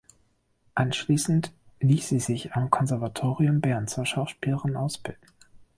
[0.73, 5.27] Anschliessend liess sie sich am Konservatorium Bern zur Schauspielerin ausbilden.